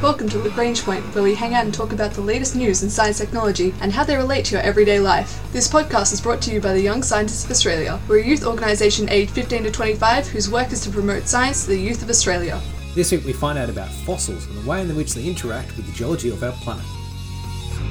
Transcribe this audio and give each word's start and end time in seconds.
Welcome 0.00 0.28
to 0.28 0.38
Lagrange 0.38 0.84
Point, 0.84 1.02
where 1.12 1.24
we 1.24 1.34
hang 1.34 1.54
out 1.54 1.64
and 1.64 1.74
talk 1.74 1.92
about 1.92 2.12
the 2.12 2.20
latest 2.20 2.54
news 2.54 2.84
in 2.84 2.88
science 2.88 3.18
technology 3.18 3.74
and 3.80 3.92
how 3.92 4.04
they 4.04 4.14
relate 4.14 4.44
to 4.44 4.52
your 4.52 4.62
everyday 4.62 5.00
life. 5.00 5.42
This 5.52 5.66
podcast 5.66 6.12
is 6.12 6.20
brought 6.20 6.40
to 6.42 6.52
you 6.52 6.60
by 6.60 6.72
the 6.72 6.80
Young 6.80 7.02
Scientists 7.02 7.44
of 7.44 7.50
Australia. 7.50 7.98
We're 8.06 8.20
a 8.20 8.24
youth 8.24 8.46
organisation 8.46 9.08
aged 9.08 9.32
15 9.32 9.64
to 9.64 9.72
25 9.72 10.28
whose 10.28 10.48
work 10.48 10.70
is 10.70 10.82
to 10.82 10.90
promote 10.90 11.26
science 11.26 11.64
to 11.64 11.70
the 11.70 11.80
youth 11.80 12.00
of 12.00 12.10
Australia. 12.10 12.60
This 12.94 13.10
week 13.10 13.24
we 13.24 13.32
find 13.32 13.58
out 13.58 13.70
about 13.70 13.90
fossils 13.90 14.46
and 14.46 14.62
the 14.62 14.70
way 14.70 14.82
in 14.82 14.94
which 14.94 15.14
they 15.14 15.26
interact 15.26 15.76
with 15.76 15.86
the 15.86 15.92
geology 15.92 16.30
of 16.30 16.44
our 16.44 16.52
planet. 16.52 16.86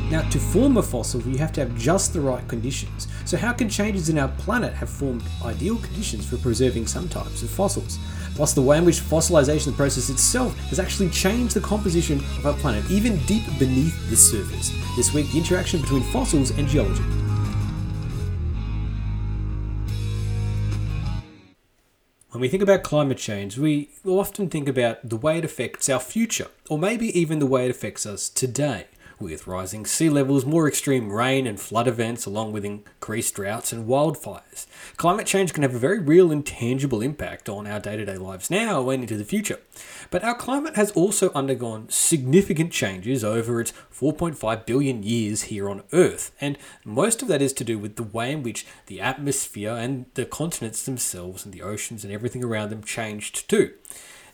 Now, 0.09 0.21
to 0.29 0.39
form 0.39 0.77
a 0.77 0.81
fossil, 0.81 1.19
you 1.23 1.37
have 1.39 1.51
to 1.53 1.59
have 1.59 1.77
just 1.77 2.13
the 2.13 2.21
right 2.21 2.47
conditions. 2.47 3.09
So, 3.25 3.35
how 3.35 3.51
can 3.51 3.67
changes 3.67 4.07
in 4.07 4.17
our 4.17 4.29
planet 4.29 4.73
have 4.75 4.89
formed 4.89 5.23
ideal 5.43 5.75
conditions 5.75 6.25
for 6.25 6.37
preserving 6.37 6.87
some 6.87 7.09
types 7.09 7.43
of 7.43 7.49
fossils? 7.49 7.99
Plus, 8.37 8.53
the 8.53 8.61
way 8.61 8.77
in 8.77 8.85
which 8.85 8.99
fossilization 8.99 9.75
process 9.75 10.11
itself 10.11 10.55
has 10.69 10.77
actually 10.79 11.09
changed 11.09 11.55
the 11.55 11.59
composition 11.59 12.19
of 12.19 12.45
our 12.45 12.53
planet, 12.53 12.85
even 12.91 13.17
deep 13.25 13.43
beneath 13.57 14.09
the 14.11 14.15
surface. 14.15 14.71
This 14.95 15.11
week, 15.11 15.31
the 15.31 15.39
interaction 15.39 15.81
between 15.81 16.03
fossils 16.11 16.51
and 16.51 16.67
geology. 16.67 17.01
When 22.29 22.41
we 22.41 22.47
think 22.47 22.61
about 22.61 22.83
climate 22.83 23.17
change, 23.17 23.57
we 23.57 23.89
often 24.05 24.51
think 24.51 24.69
about 24.69 25.09
the 25.09 25.17
way 25.17 25.39
it 25.39 25.45
affects 25.45 25.89
our 25.89 25.99
future, 25.99 26.49
or 26.69 26.77
maybe 26.77 27.19
even 27.19 27.39
the 27.39 27.47
way 27.47 27.65
it 27.65 27.71
affects 27.71 28.05
us 28.05 28.29
today 28.29 28.85
with 29.19 29.47
rising 29.47 29.85
sea 29.85 30.09
levels, 30.09 30.45
more 30.45 30.67
extreme 30.67 31.11
rain 31.11 31.47
and 31.47 31.59
flood 31.59 31.87
events, 31.87 32.25
along 32.25 32.51
with 32.51 32.65
increased 32.65 33.35
droughts 33.35 33.71
and 33.71 33.87
wildfires. 33.87 34.67
Climate 34.97 35.27
change 35.27 35.53
can 35.53 35.63
have 35.63 35.75
a 35.75 35.79
very 35.79 35.99
real 35.99 36.31
and 36.31 36.45
tangible 36.45 37.01
impact 37.01 37.49
on 37.49 37.67
our 37.67 37.79
day 37.79 37.97
to 37.97 38.05
day 38.05 38.17
lives 38.17 38.49
now 38.49 38.89
and 38.89 39.03
into 39.03 39.17
the 39.17 39.23
future. 39.23 39.59
But 40.09 40.23
our 40.23 40.35
climate 40.35 40.75
has 40.75 40.91
also 40.91 41.31
undergone 41.33 41.89
significant 41.89 42.71
changes 42.71 43.23
over 43.23 43.59
its 43.61 43.73
4.5 43.93 44.65
billion 44.65 45.03
years 45.03 45.43
here 45.43 45.69
on 45.69 45.83
Earth, 45.91 46.31
and 46.39 46.57
most 46.85 47.21
of 47.21 47.27
that 47.27 47.41
is 47.41 47.53
to 47.53 47.63
do 47.63 47.77
with 47.79 47.95
the 47.95 48.03
way 48.03 48.31
in 48.31 48.43
which 48.43 48.65
the 48.85 49.01
atmosphere 49.01 49.71
and 49.73 50.05
the 50.13 50.25
continents 50.25 50.83
themselves 50.83 51.45
and 51.45 51.53
the 51.53 51.61
oceans 51.61 52.03
and 52.03 52.13
everything 52.13 52.43
around 52.43 52.69
them 52.69 52.83
changed 52.83 53.49
too. 53.49 53.73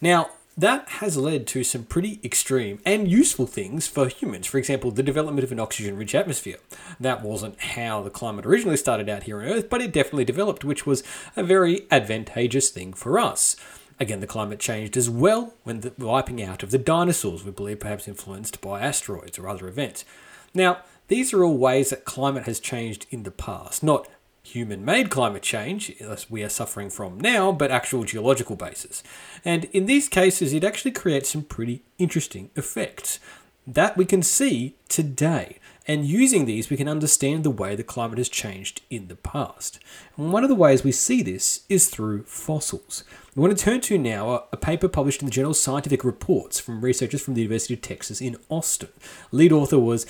Now, 0.01 0.31
that 0.57 0.87
has 0.89 1.17
led 1.17 1.47
to 1.47 1.63
some 1.63 1.83
pretty 1.83 2.19
extreme 2.23 2.79
and 2.85 3.07
useful 3.07 3.47
things 3.47 3.87
for 3.87 4.07
humans. 4.07 4.45
For 4.45 4.57
example, 4.57 4.91
the 4.91 5.01
development 5.01 5.43
of 5.43 5.51
an 5.51 5.59
oxygen 5.59 5.97
rich 5.97 6.13
atmosphere. 6.13 6.57
That 6.99 7.23
wasn't 7.23 7.59
how 7.59 8.03
the 8.03 8.09
climate 8.09 8.45
originally 8.45 8.77
started 8.77 9.09
out 9.09 9.23
here 9.23 9.41
on 9.41 9.47
Earth, 9.47 9.69
but 9.69 9.81
it 9.81 9.91
definitely 9.91 10.25
developed, 10.25 10.63
which 10.63 10.85
was 10.85 11.03
a 11.35 11.43
very 11.43 11.87
advantageous 11.89 12.69
thing 12.69 12.93
for 12.93 13.19
us. 13.19 13.55
Again, 13.99 14.19
the 14.19 14.27
climate 14.27 14.59
changed 14.59 14.97
as 14.97 15.09
well 15.09 15.53
when 15.63 15.81
the 15.81 15.93
wiping 15.97 16.41
out 16.41 16.61
of 16.61 16.71
the 16.71 16.77
dinosaurs, 16.77 17.43
we 17.43 17.51
believe 17.51 17.79
perhaps 17.79 18.07
influenced 18.07 18.61
by 18.61 18.81
asteroids 18.81 19.39
or 19.39 19.47
other 19.47 19.67
events. 19.67 20.05
Now, 20.53 20.79
these 21.07 21.33
are 21.33 21.43
all 21.43 21.57
ways 21.57 21.89
that 21.89 22.05
climate 22.05 22.45
has 22.45 22.59
changed 22.59 23.05
in 23.09 23.23
the 23.23 23.31
past, 23.31 23.83
not 23.83 24.07
human 24.43 24.83
made 24.83 25.09
climate 25.09 25.41
change, 25.41 25.95
as 26.01 26.29
we 26.29 26.43
are 26.43 26.49
suffering 26.49 26.89
from 26.89 27.19
now, 27.19 27.51
but 27.51 27.71
actual 27.71 28.03
geological 28.03 28.55
basis. 28.55 29.01
And 29.43 29.65
in 29.65 29.85
these 29.85 30.09
cases, 30.09 30.53
it 30.53 30.63
actually 30.63 30.91
creates 30.91 31.29
some 31.29 31.43
pretty 31.43 31.81
interesting 31.97 32.49
effects 32.55 33.19
that 33.65 33.95
we 33.95 34.05
can 34.05 34.21
see 34.21 34.75
today. 34.89 35.57
And 35.85 36.05
using 36.05 36.45
these, 36.45 36.69
we 36.69 36.77
can 36.77 36.87
understand 36.87 37.43
the 37.43 37.49
way 37.49 37.75
the 37.75 37.83
climate 37.83 38.17
has 38.17 38.29
changed 38.29 38.81
in 38.89 39.07
the 39.07 39.15
past. 39.15 39.79
And 40.17 40.31
one 40.31 40.43
of 40.43 40.49
the 40.49 40.55
ways 40.55 40.83
we 40.83 40.93
see 40.93 41.21
this 41.21 41.63
is 41.67 41.89
through 41.89 42.23
fossils. 42.23 43.03
We 43.35 43.41
want 43.41 43.57
to 43.57 43.63
turn 43.63 43.81
to 43.81 43.97
now 43.97 44.45
a 44.51 44.57
paper 44.57 44.87
published 44.87 45.21
in 45.21 45.25
the 45.25 45.31
journal 45.31 45.53
Scientific 45.53 46.05
Reports 46.05 46.59
from 46.59 46.81
researchers 46.81 47.21
from 47.21 47.33
the 47.33 47.41
University 47.41 47.73
of 47.73 47.81
Texas 47.81 48.21
in 48.21 48.37
Austin. 48.49 48.89
Lead 49.31 49.51
author 49.51 49.79
was 49.79 50.05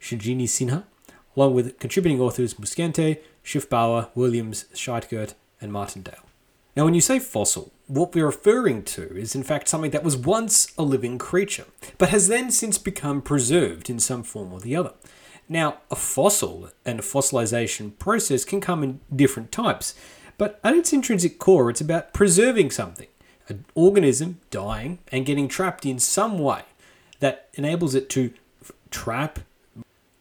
Sinjini 0.00 0.44
Sinha, 0.44 0.84
along 1.36 1.54
with 1.54 1.78
contributing 1.78 2.20
authors 2.20 2.54
Muscente, 2.54 3.18
Schiffbauer, 3.44 4.08
Williams, 4.14 4.64
Schweigert, 4.74 5.34
and 5.60 5.72
Martindale. 5.72 6.24
Now, 6.76 6.84
when 6.84 6.94
you 6.94 7.00
say 7.00 7.20
fossil, 7.20 7.72
what 7.86 8.14
we're 8.14 8.26
referring 8.26 8.82
to 8.84 9.16
is 9.16 9.34
in 9.34 9.44
fact 9.44 9.68
something 9.68 9.92
that 9.92 10.02
was 10.02 10.16
once 10.16 10.72
a 10.76 10.82
living 10.82 11.18
creature, 11.18 11.66
but 11.98 12.08
has 12.08 12.28
then 12.28 12.50
since 12.50 12.78
become 12.78 13.22
preserved 13.22 13.88
in 13.88 14.00
some 14.00 14.22
form 14.22 14.52
or 14.52 14.60
the 14.60 14.74
other. 14.74 14.94
Now, 15.48 15.78
a 15.90 15.96
fossil 15.96 16.70
and 16.84 16.98
a 16.98 17.02
fossilization 17.02 17.98
process 17.98 18.44
can 18.44 18.60
come 18.60 18.82
in 18.82 19.00
different 19.14 19.52
types, 19.52 19.94
but 20.38 20.58
at 20.64 20.74
its 20.74 20.92
intrinsic 20.92 21.38
core, 21.38 21.70
it's 21.70 21.80
about 21.80 22.12
preserving 22.12 22.70
something, 22.70 23.08
an 23.48 23.64
organism 23.74 24.40
dying 24.50 24.98
and 25.12 25.26
getting 25.26 25.46
trapped 25.46 25.84
in 25.86 25.98
some 25.98 26.38
way 26.38 26.62
that 27.20 27.48
enables 27.54 27.94
it 27.94 28.08
to 28.10 28.32
trap 28.90 29.38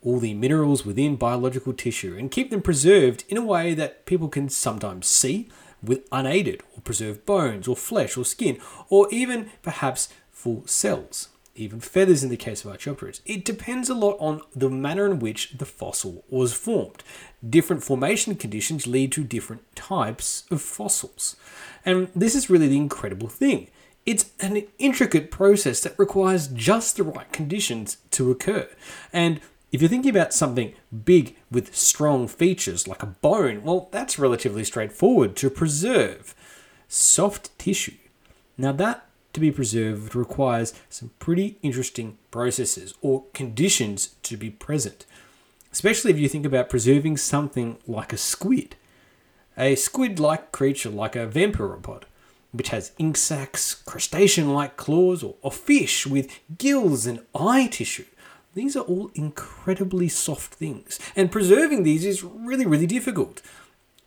all 0.04 0.20
the 0.20 0.34
minerals 0.34 0.86
within 0.86 1.16
biological 1.16 1.74
tissue 1.74 2.16
and 2.18 2.32
keep 2.32 2.50
them 2.50 2.62
preserved 2.62 3.24
in 3.30 3.38
a 3.38 3.46
way 3.46 3.74
that 3.74 4.06
people 4.06 4.30
can 4.30 4.50
sometimes 4.50 5.08
see 5.08 5.50
with 5.82 6.08
unaided 6.12 6.62
or 6.76 6.82
preserved 6.82 7.26
bones 7.26 7.68
or 7.68 7.76
flesh 7.76 8.18
or 8.18 8.26
skin 8.26 8.58
or 8.90 9.08
even 9.12 9.50
perhaps 9.62 10.10
full 10.32 10.66
cells 10.66 11.30
even 11.56 11.80
feathers 11.80 12.24
in 12.24 12.30
the 12.30 12.38
case 12.38 12.66
of 12.66 12.72
archaeopteryx. 12.72 13.22
It 13.26 13.46
depends 13.46 13.90
a 13.90 13.94
lot 13.94 14.18
on 14.20 14.42
the 14.56 14.70
manner 14.70 15.06
in 15.06 15.20
which 15.20 15.52
the 15.58 15.66
fossil 15.66 16.24
was 16.30 16.54
formed. 16.54 17.04
Different 17.48 17.84
formation 17.84 18.36
conditions 18.36 18.88
lead 18.88 19.12
to 19.14 19.24
different 19.24 19.76
types 19.76 20.46
of 20.50 20.62
fossils. 20.62 21.36
And 21.86 22.10
this 22.16 22.36
is 22.36 22.50
really 22.50 22.68
the 22.68 22.78
incredible 22.78 23.28
thing. 23.28 23.70
It's 24.06 24.32
an 24.40 24.64
intricate 24.80 25.32
process 25.32 25.80
that 25.82 25.98
requires 25.98 26.48
just 26.48 26.98
the 26.98 27.04
right 27.04 27.32
conditions 27.32 27.98
to 28.12 28.32
occur. 28.32 28.68
And 29.14 29.40
if 29.74 29.82
you're 29.82 29.90
thinking 29.90 30.12
about 30.12 30.36
something 30.36 30.72
big 31.04 31.36
with 31.50 31.76
strong 31.76 32.28
features 32.28 32.88
like 32.88 33.02
a 33.02 33.08
bone, 33.08 33.64
well, 33.64 33.90
that's 33.92 34.20
relatively 34.20 34.64
straightforward 34.64 35.36
to 35.38 35.50
preserve. 35.50 36.36
Soft 36.88 37.58
tissue. 37.58 37.98
Now, 38.56 38.72
that 38.74 39.08
to 39.34 39.40
be 39.40 39.50
preserved 39.52 40.16
requires 40.16 40.76
some 40.90 41.10
pretty 41.18 41.58
interesting 41.64 42.20
processes 42.30 42.94
or 43.02 43.24
conditions 43.34 44.14
to 44.22 44.38
be 44.38 44.52
present, 44.52 45.08
especially 45.72 46.12
if 46.12 46.20
you 46.20 46.30
think 46.30 46.46
about 46.46 46.70
preserving 46.70 47.18
something 47.18 47.78
like 47.88 48.14
a 48.14 48.18
squid. 48.18 48.76
A 49.58 49.74
squid 49.74 50.20
like 50.20 50.52
creature 50.52 50.92
like 50.92 51.16
a 51.16 51.26
vampyropod, 51.26 52.04
which 52.52 52.70
has 52.70 52.92
ink 53.00 53.18
sacs, 53.18 53.74
crustacean 53.74 54.54
like 54.54 54.78
claws, 54.78 55.24
or, 55.24 55.34
or 55.42 55.52
fish 55.52 56.06
with 56.06 56.40
gills 56.60 57.08
and 57.08 57.22
eye 57.34 57.66
tissue. 57.66 58.06
These 58.56 58.76
are 58.76 58.82
all 58.82 59.10
incredibly 59.16 60.08
soft 60.08 60.54
things, 60.54 61.00
and 61.16 61.32
preserving 61.32 61.84
these 61.84 62.06
is 62.06 62.24
really, 62.24 62.66
really 62.66 62.86
difficult. 62.86 63.42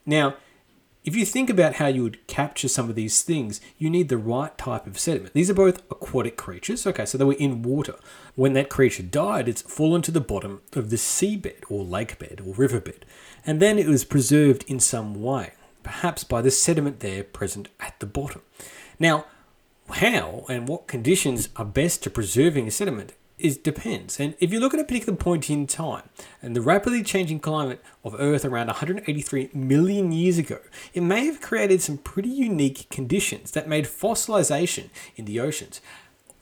Now, 0.04 0.36
if 1.04 1.16
you 1.16 1.24
think 1.24 1.50
about 1.50 1.74
how 1.74 1.86
you 1.86 2.02
would 2.02 2.26
capture 2.26 2.68
some 2.68 2.88
of 2.88 2.96
these 2.96 3.22
things, 3.22 3.60
you 3.78 3.88
need 3.90 4.08
the 4.08 4.18
right 4.18 4.56
type 4.58 4.86
of 4.86 4.98
sediment. 4.98 5.34
These 5.34 5.50
are 5.50 5.54
both 5.54 5.78
aquatic 5.90 6.36
creatures. 6.36 6.86
Okay, 6.86 7.06
so 7.06 7.16
they 7.16 7.24
were 7.24 7.34
in 7.34 7.62
water. 7.62 7.94
When 8.34 8.52
that 8.54 8.70
creature 8.70 9.04
died, 9.04 9.48
it's 9.48 9.62
fallen 9.62 10.02
to 10.02 10.10
the 10.10 10.20
bottom 10.20 10.62
of 10.74 10.90
the 10.90 10.96
seabed 10.96 11.64
or 11.68 11.84
lake 11.84 12.18
bed 12.18 12.40
or 12.44 12.54
riverbed, 12.54 13.04
and 13.44 13.60
then 13.60 13.78
it 13.78 13.86
was 13.86 14.04
preserved 14.04 14.64
in 14.68 14.80
some 14.80 15.22
way, 15.22 15.52
perhaps 15.82 16.24
by 16.24 16.40
the 16.40 16.50
sediment 16.50 17.00
there 17.00 17.22
present 17.24 17.68
at 17.80 17.98
the 17.98 18.06
bottom. 18.06 18.42
Now, 18.98 19.26
how 19.88 20.44
and 20.48 20.68
what 20.68 20.88
conditions 20.88 21.48
are 21.56 21.64
best 21.64 22.02
to 22.02 22.10
preserving 22.10 22.66
a 22.66 22.72
sediment 22.72 23.12
is 23.38 23.56
depends. 23.56 24.18
And 24.18 24.34
if 24.40 24.52
you 24.52 24.60
look 24.60 24.74
at 24.74 24.80
a 24.80 24.84
particular 24.84 25.16
point 25.16 25.50
in 25.50 25.66
time 25.66 26.08
and 26.42 26.56
the 26.56 26.60
rapidly 26.60 27.02
changing 27.02 27.40
climate 27.40 27.82
of 28.04 28.16
Earth 28.18 28.44
around 28.44 28.68
183 28.68 29.50
million 29.52 30.12
years 30.12 30.38
ago, 30.38 30.58
it 30.94 31.02
may 31.02 31.26
have 31.26 31.40
created 31.40 31.82
some 31.82 31.98
pretty 31.98 32.30
unique 32.30 32.88
conditions 32.90 33.50
that 33.52 33.68
made 33.68 33.84
fossilization 33.84 34.88
in 35.16 35.24
the 35.24 35.40
oceans 35.40 35.80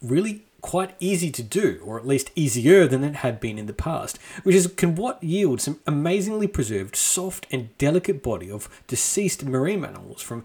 really 0.00 0.44
quite 0.60 0.94
easy 0.98 1.30
to 1.30 1.42
do, 1.42 1.78
or 1.84 1.98
at 1.98 2.06
least 2.06 2.30
easier 2.34 2.86
than 2.86 3.04
it 3.04 3.16
had 3.16 3.38
been 3.38 3.58
in 3.58 3.66
the 3.66 3.72
past, 3.74 4.16
which 4.44 4.56
is 4.56 4.66
can 4.66 4.94
what 4.94 5.22
yield 5.22 5.60
some 5.60 5.78
amazingly 5.86 6.46
preserved, 6.46 6.96
soft 6.96 7.46
and 7.50 7.76
delicate 7.76 8.22
body 8.22 8.50
of 8.50 8.68
deceased 8.86 9.44
marine 9.44 9.84
animals 9.84 10.22
from 10.22 10.42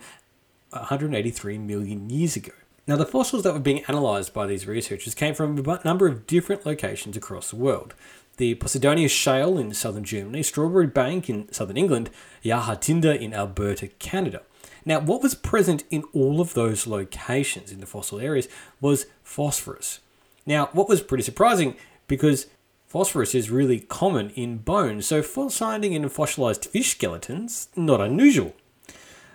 183 0.71 1.57
million 1.57 2.09
years 2.09 2.35
ago. 2.35 2.51
Now, 2.89 2.95
the 2.95 3.05
fossils 3.05 3.43
that 3.43 3.53
were 3.53 3.59
being 3.59 3.83
analysed 3.87 4.33
by 4.33 4.47
these 4.47 4.65
researchers 4.65 5.13
came 5.13 5.35
from 5.35 5.59
a 5.59 5.79
number 5.85 6.07
of 6.07 6.25
different 6.25 6.65
locations 6.65 7.15
across 7.15 7.51
the 7.51 7.55
world. 7.55 7.93
The 8.37 8.55
Posidonia 8.55 9.07
Shale 9.07 9.59
in 9.59 9.75
southern 9.75 10.03
Germany, 10.03 10.41
Strawberry 10.41 10.87
Bank 10.87 11.29
in 11.29 11.53
southern 11.53 11.77
England, 11.77 12.09
Ya 12.41 12.59
Ha 12.59 12.73
Tinda 12.73 13.15
in 13.15 13.31
Alberta, 13.31 13.89
Canada. 13.99 14.41
Now, 14.85 14.99
what 15.01 15.21
was 15.21 15.35
present 15.35 15.83
in 15.91 16.03
all 16.13 16.41
of 16.41 16.55
those 16.55 16.87
locations 16.87 17.71
in 17.71 17.79
the 17.79 17.85
fossil 17.85 18.19
areas 18.19 18.47
was 18.81 19.05
phosphorus. 19.21 19.99
Now, 20.47 20.69
what 20.73 20.89
was 20.89 21.03
pretty 21.03 21.23
surprising 21.23 21.75
because 22.07 22.47
phosphorus 22.87 23.35
is 23.35 23.51
really 23.51 23.81
common 23.81 24.31
in 24.31 24.57
bones, 24.57 25.05
so 25.05 25.21
finding 25.21 25.93
in 25.93 26.09
fossilized 26.09 26.65
fish 26.65 26.93
skeletons 26.93 27.69
not 27.75 28.01
unusual. 28.01 28.55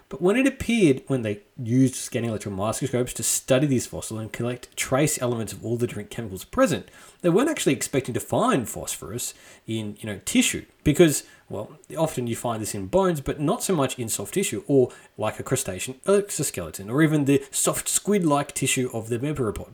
But 0.09 0.21
when 0.21 0.37
it 0.37 0.47
appeared, 0.47 1.03
when 1.07 1.23
they 1.23 1.41
used 1.61 1.95
scanning 1.95 2.31
electron 2.31 2.55
microscopes 2.55 3.13
to 3.15 3.23
study 3.23 3.67
these 3.67 3.87
fossils 3.87 4.21
and 4.21 4.33
collect 4.33 4.77
trace 4.77 5.21
elements 5.21 5.53
of 5.53 5.65
all 5.65 5.77
the 5.77 5.87
different 5.87 6.11
chemicals 6.11 6.45
present, 6.45 6.91
they 7.23 7.31
weren't 7.31 7.49
actually 7.49 7.73
expecting 7.73 8.15
to 8.15 8.21
find 8.21 8.69
phosphorus 8.69 9.35
in 9.67 9.97
you 10.01 10.07
know 10.07 10.21
tissue 10.25 10.65
because 10.85 11.25
well 11.49 11.79
often 11.97 12.27
you 12.27 12.37
find 12.37 12.61
this 12.61 12.75
in 12.75 12.87
bones, 12.87 13.21
but 13.21 13.41
not 13.41 13.63
so 13.63 13.75
much 13.75 13.99
in 13.99 14.09
soft 14.09 14.35
tissue 14.35 14.63
or 14.67 14.91
like 15.17 15.41
a 15.41 15.43
crustacean 15.43 15.97
exoskeleton 16.07 16.91
or 16.91 17.03
even 17.03 17.25
the 17.25 17.43
soft 17.51 17.89
squid-like 17.89 18.53
tissue 18.55 18.91
of 18.93 19.09
the 19.09 19.19
megaropod. 19.19 19.73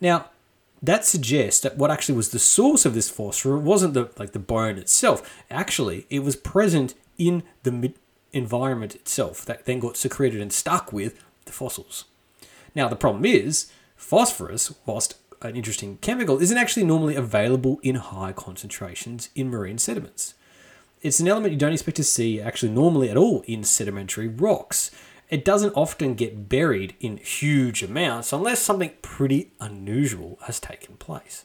Now, 0.00 0.30
that 0.82 1.04
suggests 1.04 1.60
that 1.60 1.76
what 1.76 1.90
actually 1.90 2.16
was 2.16 2.30
the 2.30 2.38
source 2.38 2.84
of 2.84 2.94
this 2.94 3.10
phosphorus 3.10 3.62
wasn't 3.62 3.94
the 3.94 4.10
like 4.18 4.32
the 4.32 4.38
bone 4.38 4.76
itself. 4.76 5.42
Actually, 5.50 6.06
it 6.10 6.22
was 6.22 6.36
present 6.36 6.94
in 7.16 7.42
the 7.62 7.92
environment 8.36 8.94
itself 8.94 9.44
that 9.44 9.64
then 9.64 9.80
got 9.80 9.96
secreted 9.96 10.40
and 10.40 10.52
stuck 10.52 10.92
with 10.92 11.24
the 11.44 11.52
fossils. 11.52 12.04
Now, 12.74 12.88
the 12.88 12.96
problem 12.96 13.24
is 13.24 13.70
phosphorus, 13.96 14.74
whilst 14.84 15.16
an 15.42 15.56
interesting 15.56 15.98
chemical, 15.98 16.40
isn't 16.40 16.58
actually 16.58 16.84
normally 16.84 17.14
available 17.14 17.80
in 17.82 17.96
high 17.96 18.32
concentrations 18.32 19.28
in 19.34 19.50
marine 19.50 19.78
sediments. 19.78 20.34
It's 21.02 21.20
an 21.20 21.28
element 21.28 21.52
you 21.52 21.58
don't 21.58 21.72
expect 21.72 21.96
to 21.98 22.04
see 22.04 22.40
actually 22.40 22.72
normally 22.72 23.10
at 23.10 23.16
all 23.16 23.42
in 23.46 23.64
sedimentary 23.64 24.28
rocks. 24.28 24.90
It 25.28 25.44
doesn't 25.44 25.76
often 25.76 26.14
get 26.14 26.48
buried 26.48 26.94
in 27.00 27.18
huge 27.18 27.82
amounts 27.82 28.32
unless 28.32 28.60
something 28.60 28.92
pretty 29.02 29.50
unusual 29.60 30.38
has 30.42 30.60
taken 30.60 30.96
place. 30.96 31.44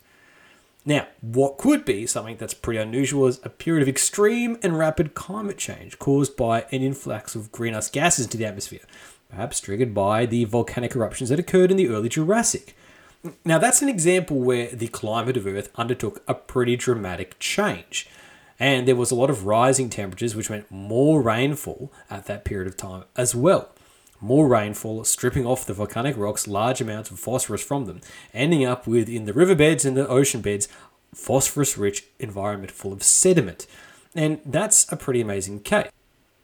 Now, 0.84 1.08
what 1.22 1.58
could 1.60 1.86
be 1.86 2.08
something 2.08 2.38
that's 2.38 2.56
pretty 2.56 2.80
unusual 2.80 3.28
is 3.28 3.40
a 3.44 3.50
period 3.50 3.84
of 3.84 3.88
extreme 3.88 4.58
and 4.64 4.78
rapid 4.78 5.14
climate 5.14 5.58
change 5.58 6.00
caused 6.00 6.36
by 6.36 6.66
an 6.72 6.82
influx 6.82 7.36
of 7.36 7.52
greenhouse 7.52 7.90
gases 7.90 8.26
into 8.26 8.38
the 8.38 8.46
atmosphere, 8.46 8.82
perhaps 9.30 9.60
triggered 9.60 9.94
by 9.94 10.26
the 10.26 10.46
volcanic 10.46 10.96
eruptions 10.96 11.30
that 11.30 11.40
occurred 11.40 11.70
in 11.70 11.78
the 11.78 11.88
early 11.88 12.10
Jurassic. 12.10 12.76
Now, 13.46 13.60
that's 13.60 13.84
an 13.84 13.90
example 13.90 14.40
where 14.40 14.72
the 14.72 14.88
climate 14.88 15.38
of 15.38 15.46
Earth 15.46 15.70
undertook 15.76 16.24
a 16.28 16.34
pretty 16.34 16.76
dramatic 16.76 17.38
change. 17.38 18.10
And 18.60 18.88
there 18.88 18.96
was 18.96 19.12
a 19.12 19.16
lot 19.16 19.30
of 19.30 19.46
rising 19.46 19.90
temperatures, 19.90 20.36
which 20.36 20.50
meant 20.50 20.72
more 20.72 21.22
rainfall 21.22 21.92
at 22.10 22.26
that 22.26 22.44
period 22.44 22.68
of 22.68 22.78
time 22.78 23.04
as 23.16 23.36
well 23.36 23.70
more 24.22 24.48
rainfall, 24.48 25.04
stripping 25.04 25.46
off 25.46 25.66
the 25.66 25.74
volcanic 25.74 26.16
rocks 26.16 26.48
large 26.48 26.80
amounts 26.80 27.12
of 27.12 27.20
phosphorus 27.20 27.64
from 27.64 27.86
them, 27.86 28.02
ending 28.34 28.66
up 28.66 28.88
with, 28.88 29.10
in 29.10 29.26
the 29.26 29.34
riverbeds 29.34 29.84
and 29.84 29.98
the 29.98 30.08
ocean 30.08 30.42
beds, 30.42 30.68
phosphorus 31.14 31.78
rich 31.78 32.06
environment 32.20 32.72
full 32.72 32.94
of 32.94 33.04
sediment. 33.04 33.68
And 34.14 34.40
that's 34.46 34.92
a 34.92 34.98
pretty 34.98 35.22
amazing 35.22 35.62
case. 35.62 35.90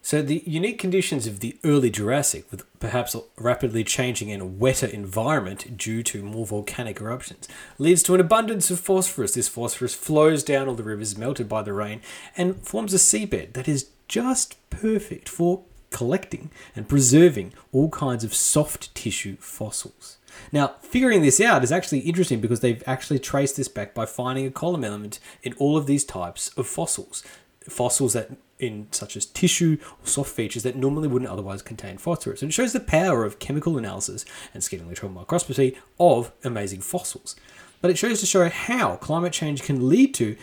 So, 0.02 0.22
the 0.22 0.42
unique 0.46 0.80
conditions 0.80 1.28
of 1.28 1.42
the 1.42 1.58
early 1.66 1.90
Jurassic, 1.90 2.50
with 2.50 2.64
perhaps 2.80 3.14
a 3.14 3.24
rapidly 3.38 3.84
changing 3.84 4.32
and 4.32 4.58
wetter 4.58 4.86
environment 4.86 5.76
due 5.76 6.02
to 6.04 6.24
more 6.24 6.46
volcanic 6.46 7.02
eruptions, 7.02 7.50
leads 7.78 8.04
to 8.04 8.14
an 8.14 8.22
abundance 8.22 8.72
of 8.72 8.80
phosphorus. 8.80 9.34
This 9.34 9.50
phosphorus 9.50 9.96
flows 9.96 10.44
down 10.44 10.70
all 10.70 10.76
the 10.76 10.84
rivers 10.84 11.18
melted 11.18 11.50
by 11.50 11.62
the 11.62 11.74
rain 11.74 12.00
and 12.38 12.56
forms 12.66 12.94
a 12.94 12.98
seabed 12.98 13.52
that 13.52 13.68
is 13.68 13.90
just 14.08 14.56
perfect 14.70 15.28
for 15.28 15.64
collecting 15.98 16.52
and 16.76 16.88
preserving 16.88 17.52
all 17.72 17.90
kinds 17.90 18.24
of 18.24 18.32
soft 18.32 18.94
tissue 18.94 19.36
fossils. 19.40 20.18
Now, 20.52 20.76
figuring 20.84 21.24
this 21.24 21.42
out 21.42 21.64
is 21.64 21.72
actually 21.72 22.02
interesting 22.02 22.40
because 22.40 22.60
they've 22.60 22.84
actually 22.86 23.18
traced 23.18 23.58
this 23.58 23.68
back 23.68 23.96
by 23.96 24.06
finding 24.06 24.46
a 24.46 24.52
column 24.52 24.84
element 24.84 25.20
in 25.42 25.54
all 25.54 25.76
of 25.76 25.88
these 25.88 26.06
types 26.06 26.50
of 26.50 26.68
fossils. 26.68 27.24
Fossils 27.68 28.14
that 28.14 28.30
in 28.60 28.88
such 28.92 29.18
as 29.18 29.26
tissue 29.26 29.78
or 29.82 30.08
soft 30.08 30.30
features 30.30 30.62
that 30.62 30.76
normally 30.76 31.08
wouldn't 31.08 31.32
otherwise 31.32 31.64
contain 31.64 31.98
phosphorus. 31.98 32.44
And 32.44 32.52
it 32.52 32.54
shows 32.54 32.74
the 32.74 32.80
power 32.80 33.26
of 33.26 33.40
chemical 33.40 33.76
analysis 33.76 34.24
and 34.54 34.64
scanning 34.64 34.86
electron 34.86 35.16
microscopy 35.16 35.76
of 36.00 36.32
amazing 36.44 36.82
fossils. 36.82 37.36
But 37.82 37.90
it 37.90 37.98
shows 37.98 38.20
to 38.20 38.28
show 38.28 38.48
how 38.50 38.98
climate 38.98 39.34
change 39.34 39.64
can 39.64 39.90
lead 39.90 40.14
to 40.16 40.36